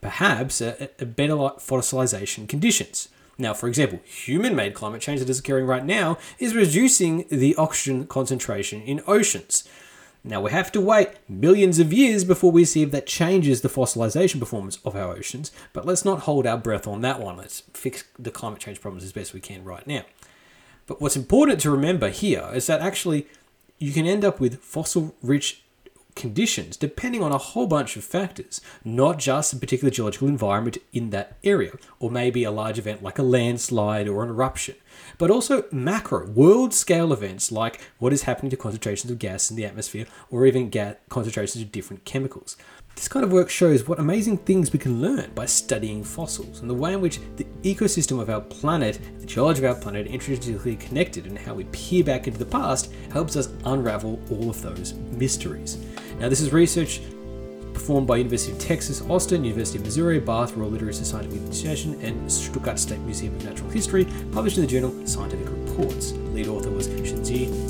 perhaps 0.00 0.62
a, 0.62 0.88
a 0.98 1.04
better 1.04 1.34
fossilization 1.34 2.48
conditions. 2.48 3.10
Now, 3.36 3.52
for 3.54 3.68
example, 3.68 4.00
human 4.04 4.54
made 4.54 4.74
climate 4.74 5.00
change 5.00 5.20
that 5.20 5.28
is 5.28 5.40
occurring 5.40 5.66
right 5.66 5.84
now 5.84 6.18
is 6.38 6.54
reducing 6.54 7.26
the 7.30 7.54
oxygen 7.56 8.06
concentration 8.06 8.82
in 8.82 9.02
oceans. 9.06 9.68
Now, 10.26 10.40
we 10.40 10.52
have 10.52 10.72
to 10.72 10.80
wait 10.80 11.10
millions 11.28 11.78
of 11.78 11.92
years 11.92 12.24
before 12.24 12.50
we 12.50 12.64
see 12.64 12.82
if 12.82 12.90
that 12.92 13.06
changes 13.06 13.60
the 13.60 13.68
fossilization 13.68 14.40
performance 14.40 14.78
of 14.84 14.96
our 14.96 15.14
oceans, 15.14 15.52
but 15.74 15.84
let's 15.84 16.04
not 16.04 16.20
hold 16.20 16.46
our 16.46 16.56
breath 16.56 16.86
on 16.86 17.02
that 17.02 17.20
one. 17.20 17.36
Let's 17.36 17.60
fix 17.74 18.04
the 18.18 18.30
climate 18.30 18.60
change 18.60 18.80
problems 18.80 19.04
as 19.04 19.12
best 19.12 19.34
we 19.34 19.40
can 19.40 19.64
right 19.64 19.86
now. 19.86 20.04
But 20.86 21.00
what's 21.00 21.16
important 21.16 21.60
to 21.60 21.70
remember 21.70 22.08
here 22.08 22.48
is 22.54 22.66
that 22.68 22.80
actually 22.80 23.26
you 23.78 23.92
can 23.92 24.06
end 24.06 24.24
up 24.24 24.40
with 24.40 24.60
fossil 24.60 25.14
rich 25.22 25.63
conditions 26.14 26.76
depending 26.76 27.22
on 27.22 27.32
a 27.32 27.38
whole 27.38 27.66
bunch 27.66 27.96
of 27.96 28.04
factors, 28.04 28.60
not 28.84 29.18
just 29.18 29.52
a 29.52 29.56
particular 29.56 29.90
geological 29.90 30.28
environment 30.28 30.78
in 30.92 31.10
that 31.10 31.36
area, 31.44 31.72
or 31.98 32.10
maybe 32.10 32.44
a 32.44 32.50
large 32.50 32.78
event 32.78 33.02
like 33.02 33.18
a 33.18 33.22
landslide 33.22 34.08
or 34.08 34.22
an 34.22 34.30
eruption, 34.30 34.76
but 35.18 35.30
also 35.30 35.64
macro, 35.70 36.28
world 36.28 36.74
scale 36.74 37.12
events 37.12 37.50
like 37.50 37.80
what 37.98 38.12
is 38.12 38.22
happening 38.22 38.50
to 38.50 38.56
concentrations 38.56 39.10
of 39.10 39.18
gas 39.18 39.50
in 39.50 39.56
the 39.56 39.64
atmosphere 39.64 40.06
or 40.30 40.46
even 40.46 40.70
gas 40.70 40.96
concentrations 41.08 41.62
of 41.62 41.72
different 41.72 42.04
chemicals. 42.04 42.56
This 42.94 43.08
kind 43.08 43.24
of 43.24 43.32
work 43.32 43.50
shows 43.50 43.88
what 43.88 43.98
amazing 43.98 44.38
things 44.38 44.72
we 44.72 44.78
can 44.78 45.00
learn 45.00 45.32
by 45.34 45.46
studying 45.46 46.04
fossils 46.04 46.60
and 46.60 46.70
the 46.70 46.74
way 46.74 46.92
in 46.92 47.00
which 47.00 47.18
the 47.36 47.44
ecosystem 47.64 48.20
of 48.20 48.30
our 48.30 48.40
planet, 48.40 49.00
the 49.18 49.26
geology 49.26 49.64
of 49.64 49.74
our 49.74 49.80
planet, 49.80 50.06
are 50.06 50.10
intrinsically 50.10 50.76
connected 50.76 51.26
and 51.26 51.36
how 51.36 51.54
we 51.54 51.64
peer 51.64 52.04
back 52.04 52.28
into 52.28 52.38
the 52.38 52.44
past 52.44 52.92
helps 53.12 53.36
us 53.36 53.48
unravel 53.64 54.20
all 54.30 54.48
of 54.48 54.62
those 54.62 54.94
mysteries. 54.94 55.84
Now, 56.18 56.28
this 56.28 56.40
is 56.40 56.52
research 56.52 57.00
performed 57.72 58.06
by 58.06 58.16
University 58.16 58.52
of 58.52 58.58
Texas, 58.58 59.02
Austin, 59.02 59.44
University 59.44 59.78
of 59.78 59.84
Missouri, 59.84 60.20
Bath 60.20 60.56
Royal 60.56 60.70
Literary 60.70 60.94
Scientific 60.94 61.42
Institution, 61.42 62.00
and 62.02 62.30
Stuttgart 62.30 62.78
State 62.78 63.00
Museum 63.00 63.34
of 63.34 63.44
Natural 63.44 63.68
History, 63.68 64.06
published 64.32 64.56
in 64.56 64.62
the 64.62 64.68
journal 64.68 65.06
Scientific 65.06 65.48
Reports. 65.50 66.12
Lead 66.32 66.48
author 66.48 66.70
was 66.70 66.88
Shinji 66.88 67.63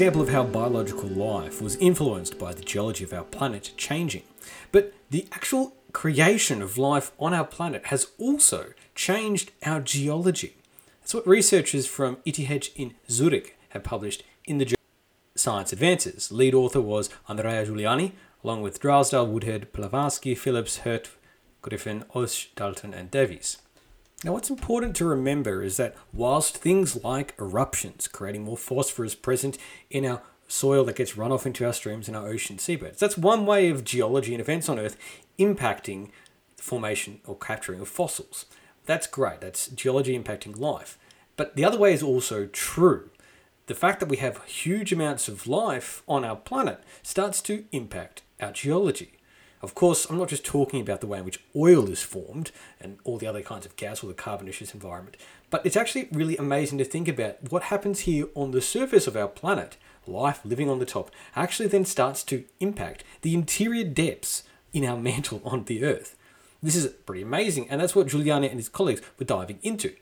example 0.00 0.22
of 0.22 0.30
how 0.30 0.42
biological 0.42 1.10
life 1.10 1.60
was 1.60 1.76
influenced 1.76 2.38
by 2.38 2.54
the 2.54 2.62
geology 2.62 3.04
of 3.04 3.12
our 3.12 3.22
planet 3.22 3.72
changing. 3.76 4.22
But 4.72 4.94
the 5.10 5.26
actual 5.30 5.74
creation 5.92 6.62
of 6.62 6.78
life 6.78 7.12
on 7.18 7.34
our 7.34 7.44
planet 7.44 7.84
has 7.88 8.06
also 8.16 8.72
changed 8.94 9.50
our 9.62 9.78
geology. 9.78 10.56
That's 11.02 11.12
what 11.12 11.26
researchers 11.26 11.86
from 11.86 12.16
ETH 12.24 12.38
in 12.76 12.94
Zurich 13.10 13.58
have 13.68 13.84
published 13.84 14.22
in 14.46 14.56
the 14.56 14.64
journal 14.64 14.78
Science 15.34 15.70
Advances. 15.70 16.32
Lead 16.32 16.54
author 16.54 16.80
was 16.80 17.10
Andrea 17.28 17.66
Giuliani, 17.66 18.12
along 18.42 18.62
with 18.62 18.80
Drysdale, 18.80 19.26
Woodhead, 19.26 19.70
Planavsky, 19.74 20.34
Phillips, 20.34 20.78
Hergt, 20.78 21.10
Griffin, 21.60 22.06
Oesch, 22.14 22.46
Dalton, 22.56 22.94
and 22.94 23.10
Davies. 23.10 23.58
Now, 24.22 24.32
what's 24.32 24.50
important 24.50 24.94
to 24.96 25.06
remember 25.06 25.62
is 25.62 25.78
that 25.78 25.96
whilst 26.12 26.58
things 26.58 27.02
like 27.02 27.34
eruptions, 27.38 28.06
creating 28.06 28.44
more 28.44 28.58
phosphorus 28.58 29.14
present 29.14 29.56
in 29.88 30.04
our 30.04 30.20
soil 30.46 30.84
that 30.84 30.96
gets 30.96 31.16
run 31.16 31.32
off 31.32 31.46
into 31.46 31.64
our 31.64 31.72
streams 31.72 32.06
and 32.06 32.14
our 32.14 32.28
ocean 32.28 32.58
seabeds, 32.58 32.98
that's 32.98 33.16
one 33.16 33.46
way 33.46 33.70
of 33.70 33.82
geology 33.82 34.34
and 34.34 34.40
events 34.40 34.68
on 34.68 34.78
Earth 34.78 34.96
impacting 35.38 36.10
the 36.56 36.62
formation 36.62 37.20
or 37.26 37.34
capturing 37.34 37.80
of 37.80 37.88
fossils. 37.88 38.44
That's 38.84 39.06
great, 39.06 39.40
that's 39.40 39.68
geology 39.68 40.18
impacting 40.18 40.58
life. 40.58 40.98
But 41.38 41.56
the 41.56 41.64
other 41.64 41.78
way 41.78 41.94
is 41.94 42.02
also 42.02 42.44
true. 42.46 43.08
The 43.68 43.74
fact 43.74 44.00
that 44.00 44.08
we 44.10 44.18
have 44.18 44.44
huge 44.44 44.92
amounts 44.92 45.28
of 45.28 45.46
life 45.46 46.02
on 46.06 46.26
our 46.26 46.36
planet 46.36 46.82
starts 47.02 47.40
to 47.42 47.64
impact 47.72 48.20
our 48.38 48.52
geology. 48.52 49.12
Of 49.62 49.74
course, 49.74 50.06
I'm 50.08 50.16
not 50.16 50.28
just 50.28 50.44
talking 50.44 50.80
about 50.80 51.00
the 51.00 51.06
way 51.06 51.18
in 51.18 51.24
which 51.24 51.42
oil 51.54 51.90
is 51.90 52.02
formed 52.02 52.50
and 52.80 52.98
all 53.04 53.18
the 53.18 53.26
other 53.26 53.42
kinds 53.42 53.66
of 53.66 53.76
gas 53.76 54.02
or 54.02 54.06
the 54.06 54.14
carbonaceous 54.14 54.72
environment, 54.72 55.18
but 55.50 55.64
it's 55.66 55.76
actually 55.76 56.08
really 56.10 56.36
amazing 56.38 56.78
to 56.78 56.84
think 56.84 57.08
about 57.08 57.52
what 57.52 57.64
happens 57.64 58.00
here 58.00 58.26
on 58.34 58.52
the 58.52 58.62
surface 58.62 59.06
of 59.06 59.16
our 59.16 59.28
planet. 59.28 59.76
Life 60.06 60.40
living 60.44 60.70
on 60.70 60.78
the 60.78 60.86
top 60.86 61.10
actually 61.36 61.68
then 61.68 61.84
starts 61.84 62.24
to 62.24 62.44
impact 62.58 63.04
the 63.20 63.34
interior 63.34 63.84
depths 63.84 64.44
in 64.72 64.84
our 64.84 64.96
mantle 64.98 65.42
on 65.44 65.64
the 65.64 65.84
Earth. 65.84 66.16
This 66.62 66.76
is 66.76 66.86
pretty 66.86 67.22
amazing, 67.22 67.68
and 67.68 67.80
that's 67.80 67.94
what 67.94 68.06
Giuliani 68.06 68.48
and 68.48 68.58
his 68.58 68.68
colleagues 68.68 69.02
were 69.18 69.26
diving 69.26 69.58
into. 69.62 69.94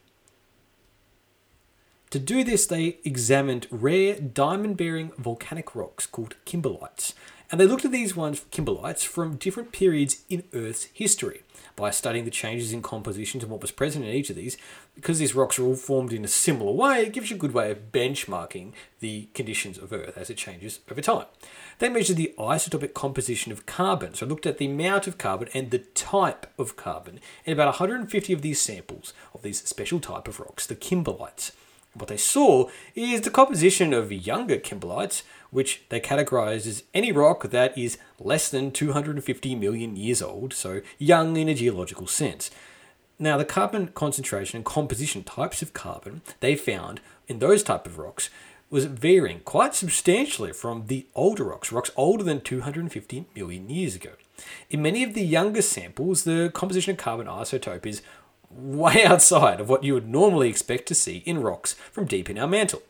To 2.10 2.18
do 2.18 2.42
this, 2.42 2.66
they 2.66 2.98
examined 3.04 3.66
rare 3.70 4.18
diamond 4.18 4.76
bearing 4.76 5.12
volcanic 5.18 5.74
rocks 5.76 6.06
called 6.06 6.36
kimberlites 6.46 7.12
And 7.50 7.58
they 7.58 7.66
looked 7.66 7.84
at 7.84 7.92
these 7.92 8.14
ones, 8.14 8.44
kimberlites, 8.50 9.06
from 9.06 9.36
different 9.36 9.72
periods 9.72 10.22
in 10.28 10.44
Earth's 10.52 10.84
history 10.92 11.42
by 11.76 11.90
studying 11.90 12.24
the 12.24 12.30
changes 12.30 12.72
in 12.72 12.82
compositions 12.82 13.42
and 13.42 13.50
what 13.50 13.62
was 13.62 13.70
present 13.70 14.04
in 14.04 14.10
each 14.10 14.28
of 14.28 14.36
these. 14.36 14.58
Because 14.94 15.18
these 15.18 15.34
rocks 15.34 15.58
are 15.58 15.64
all 15.64 15.76
formed 15.76 16.12
in 16.12 16.24
a 16.24 16.28
similar 16.28 16.72
way, 16.72 17.04
it 17.04 17.12
gives 17.12 17.30
you 17.30 17.36
a 17.36 17.38
good 17.38 17.54
way 17.54 17.70
of 17.70 17.92
benchmarking 17.92 18.72
the 19.00 19.28
conditions 19.32 19.78
of 19.78 19.92
Earth 19.92 20.18
as 20.18 20.28
it 20.28 20.36
changes 20.36 20.80
over 20.90 21.00
time. 21.00 21.26
They 21.78 21.88
measured 21.88 22.16
the 22.16 22.34
isotopic 22.36 22.92
composition 22.94 23.52
of 23.52 23.64
carbon, 23.64 24.14
so 24.14 24.26
looked 24.26 24.44
at 24.44 24.58
the 24.58 24.66
amount 24.66 25.06
of 25.06 25.16
carbon 25.16 25.48
and 25.54 25.70
the 25.70 25.78
type 25.78 26.52
of 26.58 26.76
carbon 26.76 27.20
in 27.46 27.52
about 27.52 27.66
150 27.66 28.32
of 28.32 28.42
these 28.42 28.60
samples 28.60 29.14
of 29.32 29.42
these 29.42 29.62
special 29.62 30.00
type 30.00 30.28
of 30.28 30.40
rocks, 30.40 30.66
the 30.66 30.76
kimberlites. 30.76 31.52
What 31.98 32.08
they 32.08 32.16
saw 32.16 32.68
is 32.94 33.22
the 33.22 33.30
composition 33.30 33.92
of 33.92 34.12
younger 34.12 34.56
kimberlites, 34.56 35.22
which 35.50 35.82
they 35.88 36.00
categorize 36.00 36.66
as 36.66 36.84
any 36.94 37.12
rock 37.12 37.50
that 37.50 37.76
is 37.76 37.98
less 38.20 38.48
than 38.48 38.70
250 38.70 39.54
million 39.54 39.96
years 39.96 40.22
old, 40.22 40.52
so 40.52 40.80
young 40.98 41.36
in 41.36 41.48
a 41.48 41.54
geological 41.54 42.06
sense. 42.06 42.50
Now, 43.18 43.36
the 43.36 43.44
carbon 43.44 43.88
concentration 43.88 44.56
and 44.58 44.64
composition 44.64 45.24
types 45.24 45.60
of 45.60 45.72
carbon 45.72 46.22
they 46.40 46.54
found 46.54 47.00
in 47.26 47.40
those 47.40 47.64
type 47.64 47.84
of 47.86 47.98
rocks 47.98 48.30
was 48.70 48.84
varying 48.84 49.40
quite 49.40 49.74
substantially 49.74 50.52
from 50.52 50.86
the 50.86 51.06
older 51.14 51.44
rocks, 51.44 51.72
rocks 51.72 51.90
older 51.96 52.22
than 52.22 52.40
250 52.40 53.24
million 53.34 53.68
years 53.70 53.96
ago. 53.96 54.10
In 54.70 54.82
many 54.82 55.02
of 55.02 55.14
the 55.14 55.24
younger 55.24 55.62
samples, 55.62 56.24
the 56.24 56.50
composition 56.54 56.92
of 56.92 56.98
carbon 56.98 57.26
isotope 57.26 57.86
is 57.86 58.02
way 58.50 59.04
outside 59.06 59.60
of 59.60 59.68
what 59.68 59.84
you 59.84 59.94
would 59.94 60.08
normally 60.08 60.48
expect 60.48 60.86
to 60.88 60.94
see 60.94 61.18
in 61.18 61.42
rocks 61.42 61.74
from 61.92 62.06
deep 62.06 62.28
in 62.30 62.38
our 62.38 62.48
mantle. 62.48 62.82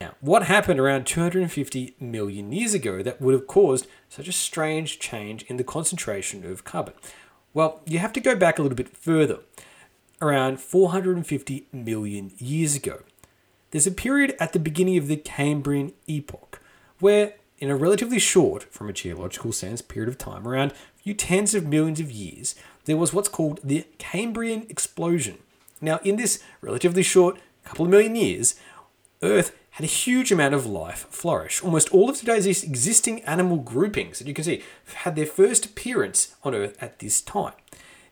Now, 0.00 0.14
what 0.20 0.44
happened 0.44 0.78
around 0.78 1.06
250 1.06 1.94
million 1.98 2.52
years 2.52 2.74
ago 2.74 3.02
that 3.02 3.20
would 3.20 3.32
have 3.32 3.46
caused 3.46 3.86
such 4.08 4.28
a 4.28 4.32
strange 4.32 4.98
change 4.98 5.42
in 5.44 5.56
the 5.56 5.64
concentration 5.64 6.44
of 6.44 6.64
carbon? 6.64 6.94
Well, 7.54 7.80
you 7.86 7.98
have 8.00 8.12
to 8.12 8.20
go 8.20 8.36
back 8.36 8.58
a 8.58 8.62
little 8.62 8.76
bit 8.76 8.94
further, 8.94 9.40
around 10.20 10.60
450 10.60 11.66
million 11.72 12.32
years 12.38 12.74
ago. 12.74 13.02
There's 13.70 13.86
a 13.86 13.92
period 13.92 14.36
at 14.38 14.52
the 14.52 14.58
beginning 14.58 14.98
of 14.98 15.08
the 15.08 15.16
Cambrian 15.16 15.92
epoch 16.06 16.60
where, 16.98 17.34
in 17.58 17.70
a 17.70 17.76
relatively 17.76 18.18
short, 18.18 18.64
from 18.64 18.88
a 18.88 18.92
geological 18.92 19.52
sense, 19.52 19.80
period 19.80 20.08
of 20.08 20.18
time, 20.18 20.46
around 20.46 20.72
a 20.72 21.02
few 21.02 21.14
tens 21.14 21.54
of 21.54 21.66
millions 21.66 22.00
of 22.00 22.10
years, 22.10 22.54
there 22.86 22.96
was 22.96 23.12
what's 23.12 23.28
called 23.28 23.60
the 23.62 23.84
Cambrian 23.98 24.66
explosion. 24.68 25.38
Now, 25.80 26.00
in 26.02 26.16
this 26.16 26.42
relatively 26.62 27.02
short 27.02 27.38
couple 27.64 27.84
of 27.84 27.90
million 27.90 28.16
years, 28.16 28.54
Earth 29.22 29.54
had 29.72 29.84
a 29.84 29.88
huge 29.88 30.32
amount 30.32 30.54
of 30.54 30.64
life 30.64 31.06
flourish. 31.10 31.62
Almost 31.62 31.92
all 31.92 32.08
of 32.08 32.16
today's 32.16 32.64
existing 32.64 33.22
animal 33.22 33.58
groupings 33.58 34.18
that 34.18 34.28
you 34.28 34.32
can 34.32 34.44
see 34.44 34.62
had 34.94 35.16
their 35.16 35.26
first 35.26 35.66
appearance 35.66 36.34
on 36.42 36.54
Earth 36.54 36.76
at 36.80 36.98
this 37.00 37.20
time. 37.20 37.52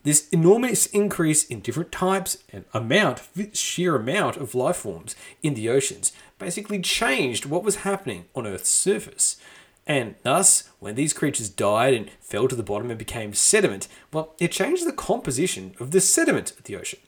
This 0.02 0.28
enormous 0.28 0.86
increase 0.86 1.44
in 1.44 1.60
different 1.60 1.90
types 1.90 2.36
and 2.52 2.66
amount, 2.74 3.22
sheer 3.54 3.96
amount 3.96 4.36
of 4.36 4.54
life 4.54 4.76
forms 4.76 5.16
in 5.42 5.54
the 5.54 5.70
oceans 5.70 6.12
basically 6.38 6.80
changed 6.80 7.46
what 7.46 7.64
was 7.64 7.76
happening 7.76 8.26
on 8.34 8.46
Earth's 8.46 8.68
surface. 8.68 9.36
And 9.86 10.14
thus, 10.22 10.70
when 10.80 10.94
these 10.94 11.12
creatures 11.12 11.48
died 11.48 11.94
and 11.94 12.10
fell 12.20 12.48
to 12.48 12.56
the 12.56 12.62
bottom 12.62 12.90
and 12.90 12.98
became 12.98 13.34
sediment, 13.34 13.86
well, 14.12 14.34
it 14.38 14.52
changed 14.52 14.86
the 14.86 14.92
composition 14.92 15.74
of 15.78 15.90
the 15.90 16.00
sediment 16.00 16.52
of 16.52 16.64
the 16.64 16.76
ocean. 16.76 17.00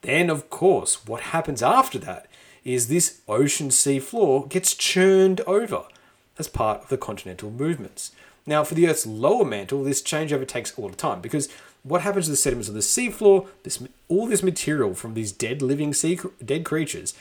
Then, 0.00 0.30
of 0.30 0.48
course, 0.48 1.06
what 1.06 1.20
happens 1.20 1.62
after 1.62 1.98
that 2.00 2.26
is 2.64 2.88
this 2.88 3.20
ocean 3.28 3.70
sea 3.70 3.98
floor 3.98 4.46
gets 4.46 4.74
churned 4.74 5.40
over 5.42 5.84
as 6.38 6.48
part 6.48 6.82
of 6.82 6.88
the 6.88 6.98
continental 6.98 7.50
movements. 7.50 8.12
Now, 8.46 8.64
for 8.64 8.74
the 8.74 8.88
Earth's 8.88 9.06
lower 9.06 9.44
mantle, 9.44 9.82
this 9.82 10.02
changeover 10.02 10.46
takes 10.46 10.76
a 10.76 10.80
lot 10.80 10.90
of 10.90 10.96
time 10.96 11.20
because 11.20 11.48
what 11.82 12.02
happens 12.02 12.26
to 12.26 12.32
the 12.32 12.36
sediments 12.36 12.68
of 12.68 12.74
the 12.74 12.80
seafloor? 12.80 13.46
This 13.62 13.82
all 14.08 14.26
this 14.26 14.42
material 14.42 14.94
from 14.94 15.14
these 15.14 15.32
dead 15.32 15.62
living 15.62 15.92
sea 15.92 16.18
dead 16.44 16.64
creatures 16.64 17.14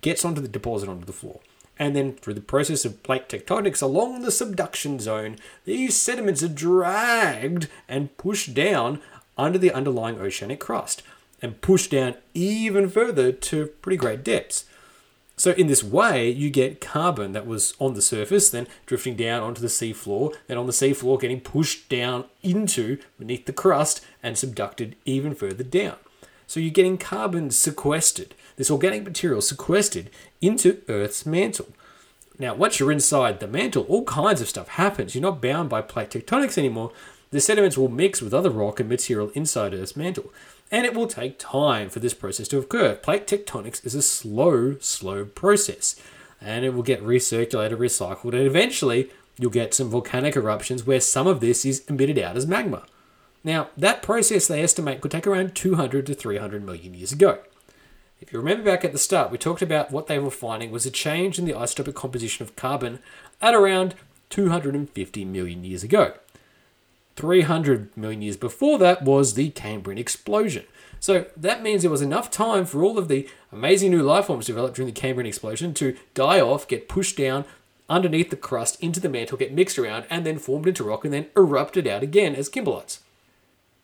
gets 0.00 0.24
onto 0.24 0.40
the 0.40 0.48
deposit 0.48 0.88
onto 0.88 1.04
the 1.04 1.12
floor. 1.12 1.40
And 1.78 1.94
then 1.94 2.14
through 2.14 2.34
the 2.34 2.40
process 2.40 2.84
of 2.84 3.02
plate 3.02 3.28
tectonics 3.28 3.82
along 3.82 4.22
the 4.22 4.30
subduction 4.30 4.98
zone, 4.98 5.36
these 5.64 5.96
sediments 5.96 6.42
are 6.42 6.48
dragged 6.48 7.68
and 7.88 8.16
pushed 8.16 8.54
down 8.54 9.00
under 9.36 9.58
the 9.58 9.72
underlying 9.72 10.18
oceanic 10.18 10.60
crust 10.60 11.02
and 11.42 11.60
pushed 11.60 11.90
down 11.90 12.14
even 12.32 12.88
further 12.88 13.30
to 13.30 13.66
pretty 13.66 13.98
great 13.98 14.24
depths. 14.24 14.64
So 15.38 15.50
in 15.50 15.66
this 15.66 15.84
way, 15.84 16.30
you 16.30 16.48
get 16.48 16.80
carbon 16.80 17.32
that 17.32 17.46
was 17.46 17.74
on 17.78 17.92
the 17.92 18.00
surface, 18.00 18.48
then 18.48 18.66
drifting 18.86 19.16
down 19.16 19.42
onto 19.42 19.60
the 19.60 19.66
seafloor, 19.66 20.34
then 20.46 20.56
on 20.56 20.66
the 20.66 20.72
seafloor 20.72 21.20
getting 21.20 21.40
pushed 21.40 21.90
down 21.90 22.24
into 22.42 22.98
beneath 23.18 23.44
the 23.44 23.52
crust 23.52 24.02
and 24.22 24.36
subducted 24.36 24.94
even 25.04 25.34
further 25.34 25.62
down. 25.62 25.96
So 26.46 26.58
you're 26.58 26.70
getting 26.70 26.96
carbon 26.96 27.50
sequestered 27.50 28.34
this 28.56 28.70
organic 28.70 29.04
material 29.04 29.40
sequestered 29.40 30.10
into 30.40 30.82
Earth's 30.88 31.24
mantle. 31.24 31.68
Now, 32.38 32.54
once 32.54 32.78
you're 32.78 32.92
inside 32.92 33.40
the 33.40 33.46
mantle, 33.46 33.84
all 33.84 34.04
kinds 34.04 34.40
of 34.40 34.48
stuff 34.48 34.68
happens. 34.68 35.14
You're 35.14 35.22
not 35.22 35.40
bound 35.40 35.70
by 35.70 35.80
plate 35.80 36.10
tectonics 36.10 36.58
anymore. 36.58 36.92
The 37.30 37.40
sediments 37.40 37.78
will 37.78 37.88
mix 37.88 38.20
with 38.20 38.34
other 38.34 38.50
rock 38.50 38.78
and 38.78 38.88
material 38.88 39.30
inside 39.34 39.74
Earth's 39.74 39.96
mantle, 39.96 40.32
and 40.70 40.84
it 40.84 40.94
will 40.94 41.06
take 41.06 41.38
time 41.38 41.88
for 41.88 42.00
this 42.00 42.14
process 42.14 42.48
to 42.48 42.58
occur. 42.58 42.94
Plate 42.96 43.26
tectonics 43.26 43.84
is 43.84 43.94
a 43.94 44.02
slow, 44.02 44.76
slow 44.80 45.24
process, 45.24 46.00
and 46.40 46.64
it 46.64 46.74
will 46.74 46.82
get 46.82 47.02
recirculated, 47.02 47.78
recycled, 47.78 48.32
and 48.34 48.42
eventually 48.46 49.10
you'll 49.38 49.50
get 49.50 49.74
some 49.74 49.90
volcanic 49.90 50.36
eruptions 50.36 50.86
where 50.86 51.00
some 51.00 51.26
of 51.26 51.40
this 51.40 51.64
is 51.64 51.84
emitted 51.88 52.18
out 52.18 52.36
as 52.36 52.46
magma. 52.46 52.84
Now, 53.44 53.68
that 53.76 54.02
process 54.02 54.46
they 54.46 54.62
estimate 54.62 55.00
could 55.00 55.10
take 55.10 55.26
around 55.26 55.54
200 55.54 56.06
to 56.06 56.14
300 56.14 56.64
million 56.64 56.94
years 56.94 57.12
ago. 57.12 57.38
If 58.20 58.32
you 58.32 58.38
remember 58.38 58.64
back 58.64 58.84
at 58.84 58.92
the 58.92 58.98
start, 58.98 59.30
we 59.30 59.36
talked 59.36 59.60
about 59.60 59.90
what 59.90 60.06
they 60.06 60.18
were 60.18 60.30
finding 60.30 60.70
was 60.70 60.86
a 60.86 60.90
change 60.90 61.38
in 61.38 61.44
the 61.44 61.52
isotopic 61.52 61.94
composition 61.94 62.42
of 62.42 62.56
carbon 62.56 63.00
at 63.42 63.54
around 63.54 63.94
250 64.30 65.24
million 65.26 65.64
years 65.64 65.82
ago. 65.82 66.14
300 67.16 67.94
million 67.96 68.22
years 68.22 68.36
before 68.36 68.78
that 68.78 69.02
was 69.02 69.34
the 69.34 69.50
Cambrian 69.50 69.98
explosion. 69.98 70.64
So 70.98 71.26
that 71.36 71.62
means 71.62 71.82
there 71.82 71.90
was 71.90 72.02
enough 72.02 72.30
time 72.30 72.64
for 72.64 72.82
all 72.82 72.98
of 72.98 73.08
the 73.08 73.28
amazing 73.52 73.90
new 73.90 74.02
life 74.02 74.26
forms 74.26 74.46
developed 74.46 74.76
during 74.76 74.92
the 74.92 74.98
Cambrian 74.98 75.26
explosion 75.26 75.74
to 75.74 75.96
die 76.14 76.40
off, 76.40 76.68
get 76.68 76.88
pushed 76.88 77.18
down 77.18 77.44
underneath 77.88 78.30
the 78.30 78.36
crust 78.36 78.82
into 78.82 78.98
the 78.98 79.08
mantle, 79.10 79.38
get 79.38 79.52
mixed 79.52 79.78
around, 79.78 80.06
and 80.08 80.24
then 80.24 80.38
formed 80.38 80.66
into 80.66 80.84
rock 80.84 81.04
and 81.04 81.12
then 81.12 81.26
erupted 81.36 81.86
out 81.86 82.02
again 82.02 82.34
as 82.34 82.48
kimberlites. 82.48 82.98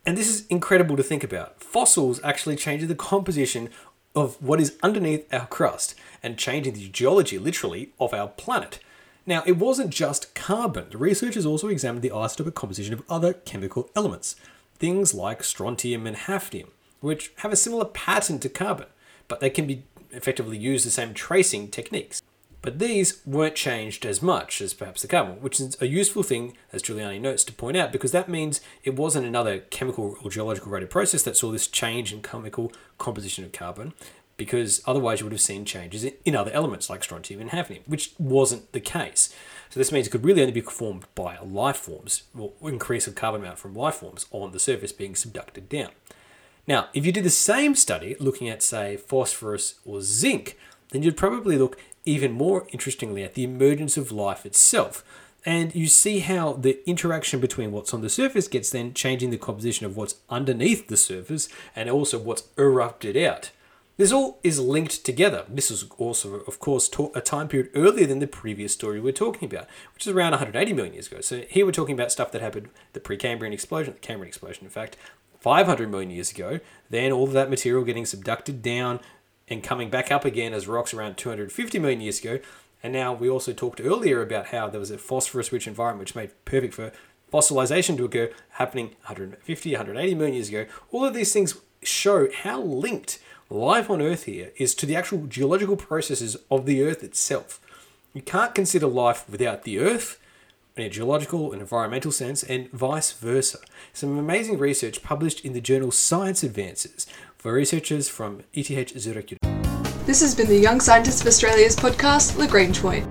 And 0.04 0.18
this 0.18 0.28
is 0.28 0.46
incredible 0.46 0.96
to 0.96 1.02
think 1.02 1.22
about. 1.22 1.60
Fossils 1.62 2.20
actually 2.24 2.56
change 2.56 2.84
the 2.86 2.94
composition 2.94 3.68
of 4.14 4.40
what 4.42 4.60
is 4.60 4.76
underneath 4.82 5.32
our 5.32 5.46
crust 5.46 5.94
and 6.22 6.38
changing 6.38 6.74
the 6.74 6.88
geology, 6.88 7.38
literally, 7.38 7.90
of 7.98 8.12
our 8.12 8.28
planet. 8.28 8.78
Now, 9.26 9.42
it 9.46 9.56
wasn't 9.56 9.90
just 9.90 10.34
carbon. 10.34 10.86
The 10.90 10.98
researchers 10.98 11.46
also 11.46 11.68
examined 11.68 12.02
the 12.02 12.10
isotopic 12.10 12.54
composition 12.54 12.92
of 12.92 13.04
other 13.08 13.32
chemical 13.32 13.88
elements, 13.94 14.36
things 14.76 15.14
like 15.14 15.44
strontium 15.44 16.06
and 16.06 16.16
hafnium, 16.16 16.68
which 17.00 17.32
have 17.36 17.52
a 17.52 17.56
similar 17.56 17.84
pattern 17.84 18.38
to 18.40 18.48
carbon, 18.48 18.88
but 19.28 19.40
they 19.40 19.50
can 19.50 19.66
be 19.66 19.84
effectively 20.10 20.58
use 20.58 20.84
the 20.84 20.90
same 20.90 21.14
tracing 21.14 21.68
techniques. 21.68 22.20
But 22.62 22.78
these 22.78 23.20
weren't 23.26 23.56
changed 23.56 24.06
as 24.06 24.22
much 24.22 24.60
as 24.60 24.72
perhaps 24.72 25.02
the 25.02 25.08
carbon, 25.08 25.42
which 25.42 25.60
is 25.60 25.76
a 25.80 25.86
useful 25.88 26.22
thing, 26.22 26.56
as 26.72 26.80
Giuliani 26.80 27.20
notes, 27.20 27.42
to 27.44 27.52
point 27.52 27.76
out, 27.76 27.90
because 27.90 28.12
that 28.12 28.28
means 28.28 28.60
it 28.84 28.94
wasn't 28.94 29.26
another 29.26 29.58
chemical 29.58 30.16
or 30.22 30.30
geological 30.30 30.70
rated 30.70 30.88
process 30.88 31.24
that 31.24 31.36
saw 31.36 31.50
this 31.50 31.66
change 31.66 32.12
in 32.12 32.22
chemical 32.22 32.72
composition 32.98 33.44
of 33.44 33.50
carbon, 33.50 33.92
because 34.36 34.80
otherwise 34.86 35.18
you 35.18 35.26
would 35.26 35.32
have 35.32 35.40
seen 35.40 35.64
changes 35.64 36.04
in 36.24 36.36
other 36.36 36.52
elements 36.52 36.88
like 36.88 37.02
strontium 37.02 37.40
and 37.40 37.50
hafnium, 37.50 37.82
which 37.86 38.12
wasn't 38.16 38.70
the 38.70 38.80
case. 38.80 39.34
So 39.70 39.80
this 39.80 39.90
means 39.90 40.06
it 40.06 40.10
could 40.10 40.24
really 40.24 40.40
only 40.40 40.52
be 40.52 40.60
formed 40.60 41.06
by 41.16 41.38
life 41.40 41.76
forms, 41.76 42.22
or 42.38 42.52
increase 42.62 43.08
of 43.08 43.16
carbon 43.16 43.40
amount 43.40 43.58
from 43.58 43.74
life 43.74 43.96
forms 43.96 44.26
on 44.30 44.52
the 44.52 44.60
surface 44.60 44.92
being 44.92 45.14
subducted 45.14 45.68
down. 45.68 45.90
Now, 46.66 46.90
if 46.94 47.04
you 47.04 47.10
did 47.10 47.24
the 47.24 47.30
same 47.30 47.74
study 47.74 48.14
looking 48.20 48.48
at, 48.48 48.62
say, 48.62 48.96
phosphorus 48.96 49.80
or 49.84 50.00
zinc, 50.00 50.56
then 50.90 51.02
you'd 51.02 51.16
probably 51.16 51.58
look 51.58 51.78
even 52.04 52.32
more 52.32 52.66
interestingly 52.70 53.22
at 53.22 53.34
the 53.34 53.44
emergence 53.44 53.96
of 53.96 54.12
life 54.12 54.44
itself. 54.44 55.04
And 55.44 55.74
you 55.74 55.88
see 55.88 56.20
how 56.20 56.52
the 56.52 56.78
interaction 56.88 57.40
between 57.40 57.72
what's 57.72 57.92
on 57.92 58.00
the 58.00 58.08
surface 58.08 58.46
gets 58.46 58.70
then 58.70 58.94
changing 58.94 59.30
the 59.30 59.38
composition 59.38 59.86
of 59.86 59.96
what's 59.96 60.16
underneath 60.30 60.88
the 60.88 60.96
surface 60.96 61.48
and 61.74 61.90
also 61.90 62.18
what's 62.18 62.44
erupted 62.56 63.16
out. 63.16 63.50
This 63.96 64.12
all 64.12 64.38
is 64.42 64.58
linked 64.58 65.04
together. 65.04 65.44
This 65.48 65.70
is 65.70 65.84
also, 65.98 66.40
of 66.40 66.58
course, 66.58 66.90
a 67.14 67.20
time 67.20 67.48
period 67.48 67.70
earlier 67.74 68.06
than 68.06 68.20
the 68.20 68.26
previous 68.26 68.72
story 68.72 69.00
we're 69.00 69.12
talking 69.12 69.46
about, 69.46 69.66
which 69.94 70.06
is 70.06 70.12
around 70.12 70.30
180 70.30 70.72
million 70.72 70.94
years 70.94 71.08
ago. 71.08 71.20
So 71.20 71.42
here 71.48 71.66
we're 71.66 71.72
talking 71.72 71.94
about 71.94 72.10
stuff 72.10 72.32
that 72.32 72.40
happened, 72.40 72.70
the 72.94 73.00
Precambrian 73.00 73.52
explosion, 73.52 73.94
the 73.94 74.00
Cambrian 74.00 74.28
explosion, 74.28 74.64
in 74.64 74.70
fact, 74.70 74.96
500 75.40 75.90
million 75.90 76.10
years 76.10 76.30
ago. 76.30 76.60
Then 76.88 77.12
all 77.12 77.24
of 77.24 77.32
that 77.32 77.50
material 77.50 77.84
getting 77.84 78.04
subducted 78.04 78.62
down, 78.62 79.00
and 79.48 79.62
coming 79.62 79.90
back 79.90 80.10
up 80.10 80.24
again 80.24 80.52
as 80.54 80.68
rocks 80.68 80.94
around 80.94 81.16
250 81.16 81.78
million 81.78 82.00
years 82.00 82.20
ago. 82.20 82.38
And 82.82 82.92
now 82.92 83.12
we 83.12 83.28
also 83.28 83.52
talked 83.52 83.80
earlier 83.80 84.22
about 84.22 84.46
how 84.46 84.68
there 84.68 84.80
was 84.80 84.90
a 84.90 84.98
phosphorus 84.98 85.52
rich 85.52 85.66
environment 85.66 86.00
which 86.00 86.16
made 86.16 86.30
perfect 86.44 86.74
for 86.74 86.92
fossilization 87.32 87.96
to 87.96 88.04
occur 88.04 88.30
happening 88.50 88.88
150, 89.06 89.72
180 89.72 90.14
million 90.14 90.34
years 90.34 90.48
ago. 90.48 90.66
All 90.90 91.04
of 91.04 91.14
these 91.14 91.32
things 91.32 91.56
show 91.82 92.28
how 92.32 92.60
linked 92.60 93.18
life 93.48 93.90
on 93.90 94.02
Earth 94.02 94.24
here 94.24 94.50
is 94.56 94.74
to 94.74 94.86
the 94.86 94.96
actual 94.96 95.26
geological 95.26 95.76
processes 95.76 96.36
of 96.50 96.66
the 96.66 96.82
Earth 96.82 97.02
itself. 97.02 97.60
You 98.12 98.22
can't 98.22 98.54
consider 98.54 98.86
life 98.86 99.28
without 99.28 99.62
the 99.62 99.78
Earth 99.78 100.18
in 100.76 100.84
a 100.84 100.88
geological 100.88 101.52
and 101.52 101.60
environmental 101.60 102.10
sense, 102.10 102.42
and 102.42 102.70
vice 102.70 103.12
versa. 103.12 103.58
Some 103.92 104.18
amazing 104.18 104.58
research 104.58 105.02
published 105.02 105.44
in 105.44 105.52
the 105.52 105.60
journal 105.60 105.90
Science 105.90 106.42
Advances 106.42 107.06
for 107.42 107.52
researchers 107.52 108.08
from 108.08 108.40
ETH 108.54 108.96
Zurich. 109.00 109.36
This 110.06 110.20
has 110.20 110.32
been 110.32 110.46
the 110.46 110.56
Young 110.56 110.78
Scientists 110.78 111.22
of 111.22 111.26
Australia's 111.26 111.74
podcast, 111.74 112.38
Lagrange 112.38 112.80
Point. 112.80 113.04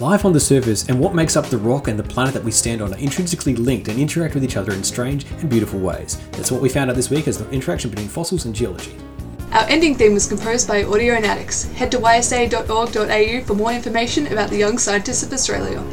Life 0.00 0.24
on 0.24 0.32
the 0.32 0.40
surface 0.40 0.88
and 0.88 0.98
what 0.98 1.14
makes 1.14 1.36
up 1.36 1.44
the 1.46 1.58
rock 1.58 1.88
and 1.88 1.98
the 1.98 2.02
planet 2.02 2.32
that 2.32 2.42
we 2.42 2.50
stand 2.50 2.80
on 2.80 2.94
are 2.94 2.98
intrinsically 2.98 3.54
linked 3.54 3.88
and 3.88 4.00
interact 4.00 4.32
with 4.32 4.44
each 4.44 4.56
other 4.56 4.72
in 4.72 4.82
strange 4.82 5.26
and 5.30 5.50
beautiful 5.50 5.78
ways. 5.78 6.16
That's 6.30 6.50
what 6.50 6.62
we 6.62 6.70
found 6.70 6.88
out 6.88 6.96
this 6.96 7.10
week 7.10 7.28
as 7.28 7.36
the 7.36 7.50
interaction 7.50 7.90
between 7.90 8.08
fossils 8.08 8.46
and 8.46 8.54
geology. 8.54 8.96
Our 9.52 9.68
ending 9.68 9.94
theme 9.94 10.14
was 10.14 10.26
composed 10.26 10.66
by 10.66 10.84
Audionautix. 10.84 11.70
Head 11.74 11.90
to 11.92 11.98
ysa.org.au 11.98 13.44
for 13.44 13.54
more 13.54 13.72
information 13.72 14.26
about 14.28 14.48
the 14.48 14.56
Young 14.56 14.78
Scientists 14.78 15.22
of 15.22 15.34
Australia. 15.34 15.84